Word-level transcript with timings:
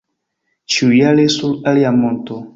Ĉiujare 0.75 1.27
sur 1.35 1.53
alia 1.75 1.95
monto. 2.01 2.41